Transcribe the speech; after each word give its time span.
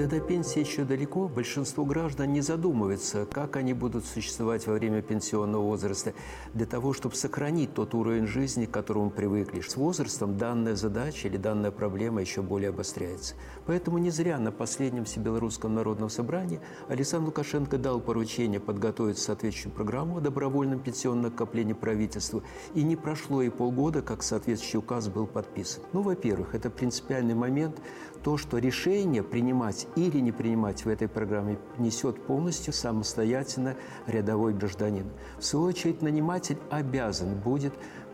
Когда 0.00 0.18
до 0.18 0.24
пенсии 0.24 0.60
еще 0.60 0.84
далеко, 0.84 1.28
большинство 1.28 1.84
граждан 1.84 2.32
не 2.32 2.40
задумывается, 2.40 3.26
как 3.26 3.56
они 3.56 3.74
будут 3.74 4.06
существовать 4.06 4.66
во 4.66 4.72
время 4.72 5.02
пенсионного 5.02 5.62
возраста, 5.62 6.14
для 6.54 6.64
того, 6.64 6.94
чтобы 6.94 7.16
сохранить 7.16 7.74
тот 7.74 7.94
уровень 7.94 8.26
жизни, 8.26 8.64
к 8.64 8.70
которому 8.70 9.10
привыкли. 9.10 9.60
С 9.60 9.76
возрастом 9.76 10.38
данная 10.38 10.74
задача 10.74 11.28
или 11.28 11.36
данная 11.36 11.70
проблема 11.70 12.22
еще 12.22 12.40
более 12.40 12.70
обостряется. 12.70 13.34
Поэтому 13.66 13.98
не 13.98 14.08
зря 14.08 14.38
на 14.38 14.50
последнем 14.50 15.04
Всебелорусском 15.04 15.74
народном 15.74 16.08
собрании 16.08 16.60
Александр 16.88 17.26
Лукашенко 17.26 17.76
дал 17.76 18.00
поручение 18.00 18.58
подготовить 18.58 19.18
соответствующую 19.18 19.74
программу 19.74 20.16
о 20.16 20.20
добровольном 20.22 20.80
пенсионном 20.80 21.24
накоплении 21.24 21.74
правительству. 21.74 22.42
И 22.72 22.82
не 22.84 22.96
прошло 22.96 23.42
и 23.42 23.50
полгода, 23.50 24.00
как 24.00 24.22
соответствующий 24.22 24.78
указ 24.78 25.08
был 25.08 25.26
подписан. 25.26 25.82
Ну, 25.92 26.00
во-первых, 26.00 26.54
это 26.54 26.70
принципиальный 26.70 27.34
момент, 27.34 27.82
то, 28.22 28.38
что 28.38 28.56
решение 28.56 29.22
принимать 29.22 29.86
или 29.96 30.18
не 30.18 30.32
принимать 30.32 30.84
в 30.84 30.88
этой 30.88 31.08
программе 31.08 31.58
несет 31.78 32.22
полностью 32.26 32.72
самостоятельно 32.72 33.76
рядовой 34.06 34.54
гражданин. 34.54 35.06
В 35.38 35.44
свою 35.44 35.66
очередь, 35.66 36.02
наниматель 36.02 36.58
обязан 36.70 37.34
будет 37.34 37.72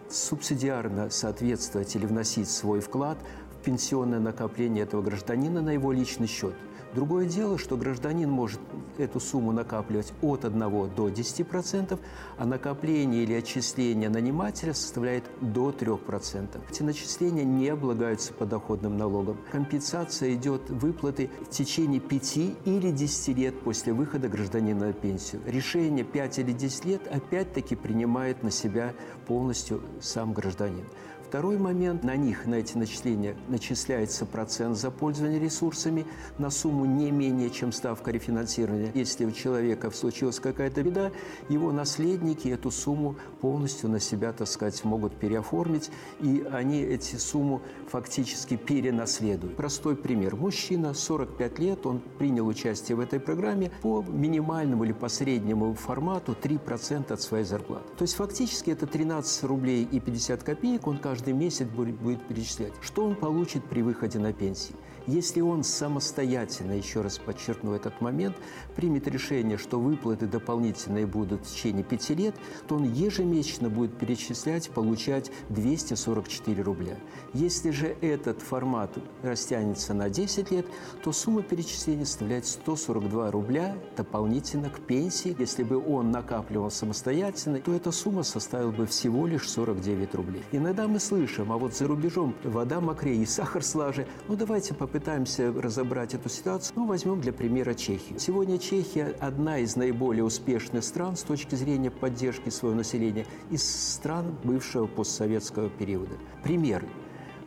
субсидиарно 0.09 1.11
соответствовать 1.11 1.95
или 1.97 2.07
вносить 2.07 2.49
свой 2.49 2.81
вклад 2.81 3.19
пенсионное 3.67 4.21
накопление 4.21 4.85
этого 4.85 5.03
гражданина 5.03 5.61
на 5.61 5.71
его 5.71 5.91
личный 5.91 6.29
счет– 6.29 6.55
Другое 6.97 7.27
дело, 7.27 7.59
что 7.59 7.77
гражданин 7.77 8.31
может 8.31 8.59
эту 8.97 9.21
сумму 9.21 9.53
накапливать 9.53 10.15
от 10.23 10.47
1 10.47 10.59
до 10.59 11.09
10%, 11.09 11.99
а 12.39 12.47
накопление 12.47 13.25
или 13.25 13.35
отчисление 13.35 14.09
нанимателя 14.09 14.73
составляет 14.73 15.25
до 15.43 15.73
3%. 15.73 16.59
Эти 16.71 16.83
начисления 16.83 17.45
не 17.45 17.69
облагаются 17.69 18.33
подоходным 18.33 18.97
налогом. 18.97 19.37
Компенсация 19.53 20.33
идет 20.33 20.71
выплаты 20.71 21.29
в 21.43 21.51
течение 21.51 22.01
5 22.01 22.37
или 22.65 22.91
10 22.91 23.37
лет 23.37 23.61
после 23.61 23.93
выхода 23.93 24.31
гражданина 24.31 24.87
на 24.87 24.93
пенсию. 24.95 25.43
Решение 25.45 26.03
5 26.03 26.39
или 26.39 26.53
10 26.53 26.85
лет 26.87 27.03
опять-таки 27.09 27.77
принимает 27.77 28.43
на 28.43 28.51
себя 28.51 28.95
полностью 29.27 29.83
сам 30.01 30.33
гражданин. 30.33 30.87
Второй 31.29 31.59
момент, 31.59 32.05
на 32.05 32.15
них, 32.15 32.47
на 32.47 32.55
эти 32.55 32.77
начисления, 32.79 33.35
начисляется 33.49 34.25
процент 34.25 34.77
за 34.77 34.93
пользование 34.93 35.41
ресурсами 35.41 36.07
на 36.39 36.51
сумму 36.51 36.85
не 36.85 37.11
менее, 37.11 37.51
чем 37.51 37.73
ставка 37.73 38.13
рефинансирования. 38.13 38.93
Если 38.95 39.25
у 39.25 39.33
человека 39.33 39.91
случилась 39.91 40.39
какая-то 40.39 40.85
беда, 40.85 41.11
его 41.49 41.73
наследники 41.73 42.47
эту 42.47 42.71
сумму 42.71 43.17
полностью 43.41 43.91
на 43.91 43.99
себя, 43.99 44.33
так 44.33 44.47
сказать, 44.47 44.85
могут 44.85 45.17
переоформить, 45.17 45.91
и 46.21 46.47
они 46.53 46.81
эти 46.83 47.17
сумму 47.17 47.61
фактически 47.89 48.57
перенаследуют. 48.57 49.57
Простой 49.57 49.97
пример. 49.97 50.37
Мужчина, 50.37 50.95
45 50.95 51.59
лет, 51.59 51.87
он 51.87 52.01
принял 52.19 52.47
участие 52.47 52.95
в 52.95 53.01
этой 53.01 53.19
программе 53.19 53.73
по 53.83 54.01
минимальному 54.07 54.85
или 54.85 54.93
по 54.93 55.09
среднему 55.09 55.75
формату 55.75 56.37
3% 56.41 57.13
от 57.13 57.21
своей 57.21 57.45
зарплаты. 57.45 57.85
То 57.99 58.03
есть 58.03 58.15
фактически 58.15 58.71
это 58.71 58.87
13 58.87 59.43
рублей 59.43 59.89
и 59.91 59.99
50 59.99 60.45
копеек 60.45 60.87
он 60.87 60.99
каждый 60.99 61.16
каждый 61.17 61.33
месяц 61.33 61.67
будет 61.67 62.29
перечислять, 62.29 62.75
что 62.83 63.07
он 63.07 63.15
получит 63.15 63.65
при 63.65 63.81
выходе 63.81 64.19
на 64.19 64.35
пенсию. 64.35 64.77
Если 65.07 65.41
он 65.41 65.63
самостоятельно, 65.63 66.73
еще 66.73 67.01
раз 67.01 67.19
подчеркну 67.19 67.75
этот 67.75 68.01
момент, 68.01 68.37
примет 68.75 69.07
решение, 69.07 69.57
что 69.57 69.79
выплаты 69.79 70.27
дополнительные 70.27 71.07
будут 71.07 71.47
в 71.47 71.53
течение 71.53 71.85
пяти 71.85 72.15
лет, 72.15 72.35
то 72.67 72.75
он 72.75 72.93
ежемесячно 72.93 73.71
будет 73.71 73.97
перечислять, 73.97 74.69
получать 74.71 75.31
244 75.51 76.61
рубля. 76.63 76.97
Если 77.35 77.71
же 77.71 77.97
этот 78.01 78.43
формат 78.43 78.99
растянется 79.23 79.95
на 79.95 80.11
10 80.11 80.51
лет, 80.51 80.67
то 81.05 81.13
сумма 81.13 81.43
перечисления 81.43 82.05
составляет 82.05 82.47
142 82.47 83.31
рубля 83.31 83.77
дополнительно 83.97 84.71
к 84.71 84.81
пенсии. 84.81 85.37
Если 85.39 85.63
бы 85.63 85.79
он 85.79 86.11
накапливал 86.11 86.73
самостоятельно, 86.73 87.61
то 87.61 87.73
эта 87.73 87.93
сумма 87.93 88.25
составила 88.25 88.73
бы 88.73 88.87
всего 88.87 89.29
лишь 89.29 89.49
49 89.49 90.15
рублей. 90.17 90.43
Иногда 90.51 90.89
мы 90.89 90.99
слышим, 91.07 91.53
а 91.53 91.57
вот 91.57 91.75
за 91.75 91.87
рубежом 91.87 92.35
вода 92.43 92.81
мокрее 92.81 93.23
и 93.23 93.27
сахар 93.27 93.63
слаже. 93.63 94.07
Ну 94.29 94.37
давайте 94.37 94.75
попытаемся 94.75 95.53
разобрать 95.53 96.15
эту 96.15 96.29
ситуацию. 96.29 96.75
Ну, 96.77 96.87
возьмем 96.87 97.21
для 97.21 97.33
примера 97.33 97.75
Чехию. 97.75 98.19
Сегодня 98.19 98.59
Чехия 98.59 99.15
одна 99.21 99.59
из 99.59 99.77
наиболее 99.77 100.25
успешных 100.25 100.83
стран 100.83 101.17
с 101.17 101.23
точки 101.23 101.55
зрения 101.55 101.91
поддержки 101.91 102.49
своего 102.49 102.77
населения 102.77 103.27
из 103.51 103.63
стран 103.95 104.37
бывшего 104.43 104.87
постсоветского 104.87 105.71
периода. 105.71 106.17
Примеры 106.43 106.89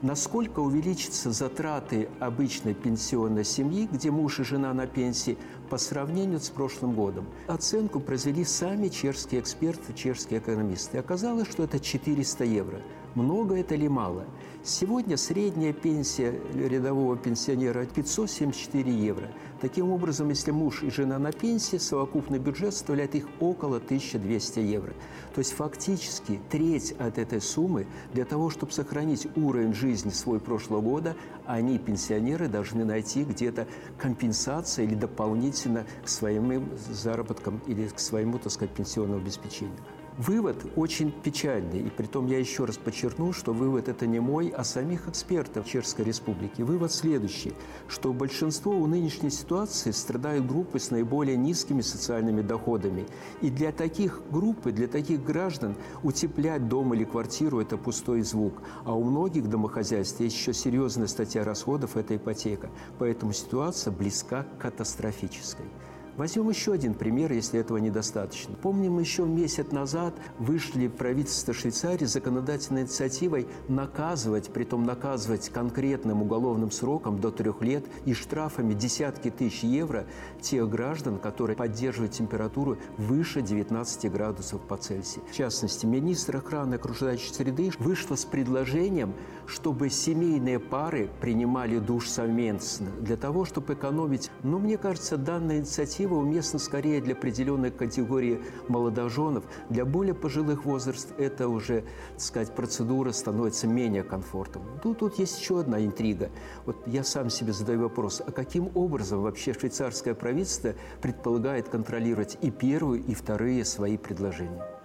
насколько 0.02 0.60
увеличатся 0.60 1.32
затраты 1.32 2.10
обычной 2.20 2.74
пенсионной 2.74 3.44
семьи, 3.44 3.88
где 3.92 4.12
муж 4.12 4.40
и 4.40 4.44
жена 4.44 4.74
на 4.74 4.88
пенсии, 4.88 5.38
по 5.70 5.78
сравнению 5.78 6.40
с 6.40 6.50
прошлым 6.50 6.94
годом. 6.94 7.28
Оценку 7.48 8.00
произвели 8.00 8.44
сами 8.44 8.88
чешские 8.88 9.42
эксперты, 9.42 9.94
чешские 9.94 10.40
экономисты. 10.40 10.98
Оказалось, 10.98 11.50
что 11.50 11.64
это 11.64 11.80
400 11.80 12.44
евро. 12.46 12.82
Много 13.20 13.58
это 13.58 13.76
или 13.76 13.90
мало? 13.90 14.24
Сегодня 14.64 15.18
средняя 15.18 15.74
пенсия 15.74 16.40
рядового 16.54 17.18
пенсионера 17.18 17.86
574 17.86 18.90
евро. 18.94 19.28
Таким 19.60 19.92
образом, 19.92 20.30
если 20.30 20.52
муж 20.52 20.84
и 20.84 20.90
жена 20.90 21.20
на 21.20 21.34
пенсии, 21.34 21.76
совокупный 21.76 22.40
бюджет 22.40 22.74
составляет 22.74 23.16
их 23.16 23.28
около 23.42 23.76
1200 23.76 24.60
евро. 24.60 24.94
То 25.36 25.40
есть 25.40 25.52
фактически 25.52 26.40
треть 26.50 26.94
от 26.94 27.18
этой 27.18 27.42
суммы 27.42 27.88
для 28.14 28.24
того, 28.24 28.50
чтобы 28.50 28.72
сохранить 28.72 29.28
уровень 29.36 29.74
жизни 29.74 30.12
свой 30.12 30.40
прошлого 30.40 30.80
года, 30.80 31.18
они, 31.46 31.78
пенсионеры, 31.78 32.48
должны 32.48 32.86
найти 32.86 33.26
где-то 33.26 33.68
компенсацию 33.98 34.88
или 34.88 34.96
дополнительно 34.96 35.86
к 36.06 36.08
своим 36.08 36.70
заработкам 36.90 37.60
или 37.68 37.86
к 37.90 38.00
своему, 38.00 38.40
так 38.40 38.54
сказать, 38.54 38.74
пенсионному 38.74 39.20
обеспечению. 39.20 39.76
Вывод 40.20 40.58
очень 40.76 41.14
печальный, 41.14 41.80
и 41.80 41.90
при 41.90 42.06
том 42.06 42.28
я 42.28 42.38
еще 42.38 42.66
раз 42.66 42.76
подчеркну, 42.78 43.32
что 43.32 43.54
вывод 43.54 43.88
это 43.88 44.06
не 44.06 44.20
мой, 44.20 44.50
а 44.50 44.66
самих 44.66 45.08
экспертов 45.08 45.66
Чешской 45.66 46.04
Республики. 46.04 46.62
Вывод 46.62 46.92
следующий, 46.92 47.54
что 47.88 48.12
большинство 48.12 48.74
у 48.74 48.86
нынешней 48.86 49.30
ситуации 49.30 49.92
страдают 49.92 50.46
группы 50.46 50.78
с 50.78 50.92
наиболее 50.92 51.38
низкими 51.38 51.80
социальными 51.80 52.42
доходами. 52.42 53.08
И 53.40 53.50
для 53.50 53.72
таких 53.72 54.22
групп, 54.30 54.68
и 54.68 54.74
для 54.74 54.90
таких 54.90 55.24
граждан 55.24 55.78
утеплять 56.04 56.68
дом 56.68 56.94
или 56.94 57.06
квартиру– 57.06 57.60
это 57.62 57.78
пустой 57.78 58.22
звук. 58.24 58.56
А 58.84 58.94
у 58.94 59.06
многих 59.06 59.48
домохозяйств 59.48 60.20
есть 60.20 60.36
еще 60.36 60.54
серьезная 60.54 61.08
статья 61.08 61.46
расходов– 61.46 61.96
это 61.96 62.18
ипотека. 62.18 62.70
Поэтому 62.98 63.32
ситуация 63.32 63.94
близка 63.94 64.44
к 64.44 64.64
катастрофической. 64.64 65.68
Возьмем 66.18 66.50
еще 66.50 66.74
один 66.74 66.94
пример, 66.94 67.32
если 67.32 67.60
этого 67.60 67.78
недостаточно. 67.78 68.56
Помним, 68.62 69.00
еще 69.00 69.26
месяц 69.26 69.72
назад 69.72 70.14
вышли 70.38 70.88
правительство 70.88 71.54
Швейцарии 71.54 72.06
с 72.06 72.14
законодательной 72.14 72.82
инициативой 72.82 73.48
наказывать, 73.68 74.50
притом 74.52 74.84
наказывать 74.84 75.50
конкретным 75.50 76.22
уголовным 76.22 76.72
сроком 76.72 77.20
до 77.20 77.32
трех 77.32 77.62
лет 77.62 77.86
и 78.06 78.14
штрафами 78.14 78.74
десятки 78.74 79.30
тысяч 79.30 79.64
евро 79.64 80.06
тех 80.42 80.70
граждан, 80.70 81.20
которые 81.20 81.56
поддерживают 81.56 82.14
температуру 82.14 82.78
выше 82.98 83.42
19 83.42 84.12
градусов 84.12 84.62
по 84.62 84.78
Цельсию. 84.78 85.24
В 85.32 85.36
частности, 85.36 85.86
министр 85.86 86.38
охраны 86.38 86.76
окружающей 86.76 87.34
среды 87.34 87.72
вышла 87.80 88.16
с 88.16 88.26
предложением, 88.26 89.14
чтобы 89.46 89.90
семейные 89.90 90.60
пары 90.60 91.10
принимали 91.22 91.80
душ 91.80 92.08
совместно 92.08 92.90
для 93.00 93.18
того, 93.18 93.46
чтобы 93.46 93.74
экономить. 93.74 94.32
Но 94.44 94.60
мне 94.60 94.78
кажется, 94.78 95.18
данная 95.18 95.60
инициатива 95.60 95.99
инициатива 96.00 96.16
уместна 96.16 96.60
скорее 96.60 97.02
для 97.02 97.14
определенной 97.14 97.72
категории 97.72 98.40
молодоженов. 98.68 99.44
Для 99.70 99.86
более 99.86 100.14
пожилых 100.14 100.66
возраст 100.66 101.10
это 101.18 101.50
уже, 101.50 101.84
так 102.14 102.22
сказать, 102.22 102.56
процедура 102.56 103.12
становится 103.12 103.68
менее 103.68 104.04
комфортной. 104.04 104.64
Тут, 104.82 105.00
тут 105.00 105.20
есть 105.20 105.40
еще 105.40 105.60
одна 105.60 105.86
интрига. 105.86 106.30
Вот 106.66 106.78
я 106.88 107.04
сам 107.04 107.30
себе 107.30 107.52
задаю 107.52 107.82
вопрос, 107.82 108.22
а 108.26 108.32
каким 108.32 108.72
образом 108.76 109.22
вообще 109.22 109.54
швейцарское 109.54 110.14
правительство 110.14 110.74
предполагает 111.02 111.68
контролировать 111.70 112.38
и 112.42 112.50
первую, 112.50 113.04
и 113.04 113.14
вторые 113.14 113.66
свои 113.66 113.98
предложения? 113.98 114.79